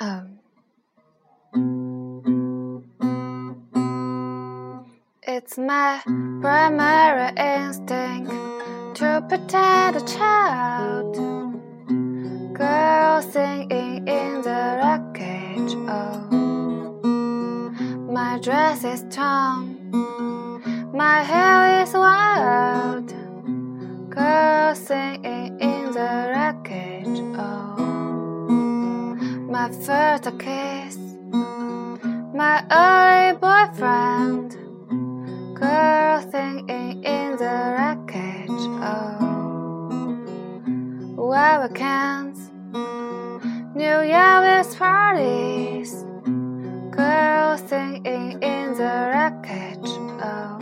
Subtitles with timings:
[0.00, 0.40] Um,
[5.22, 6.00] it's my
[6.40, 8.32] primary instinct
[8.96, 11.14] to protect a child.
[12.54, 15.76] Girl singing in the wreckage.
[15.86, 17.70] Oh,
[18.10, 19.90] my dress is torn,
[20.92, 21.63] my hair
[29.54, 30.96] my first kiss,
[32.34, 34.50] my early boyfriend,
[35.54, 38.64] girl singing in the wreckage.
[38.82, 39.16] Oh,
[41.14, 42.50] where weekends,
[43.76, 46.04] New Year's parties,
[46.90, 49.92] girl singing in the wreckage.
[50.20, 50.58] Oh,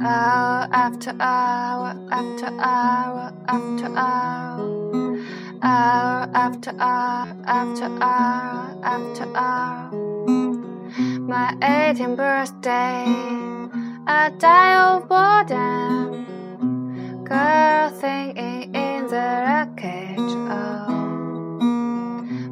[0.00, 4.32] hour after hour after hour after hour
[5.62, 6.01] hour
[6.34, 9.90] after hour after hour after hour.
[11.20, 13.04] My 18th birthday,
[14.06, 16.26] I die of boredom.
[17.24, 20.34] Girl singing in the wreckage.
[20.50, 20.88] Oh,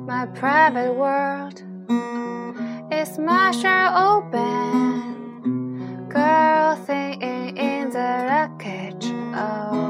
[0.06, 1.62] my private world
[2.92, 5.00] is much open.
[6.08, 9.12] Girl singing in the wreckage.
[9.34, 9.80] Oh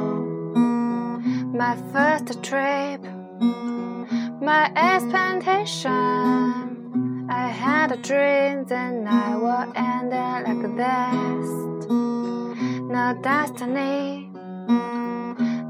[1.53, 3.05] my first trip,
[3.41, 5.91] my expectation.
[7.31, 11.49] I had a dream that I would end it like this.
[12.91, 14.31] No destiny,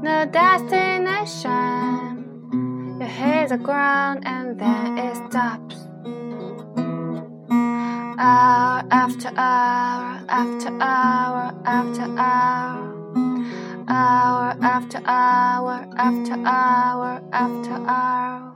[0.01, 1.47] no destination.
[2.99, 5.75] You hit the ground and then it stops.
[8.17, 13.00] Hour after hour after hour after hour
[14.01, 18.55] hour after hour after hour after hour.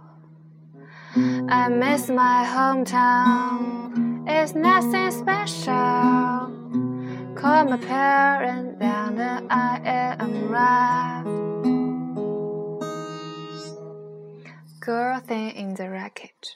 [1.49, 6.51] I miss my hometown, it's nothing special.
[7.39, 9.72] Call my parents, then I
[10.22, 11.29] am arrived.
[14.79, 16.47] Girl thing in the wreckage.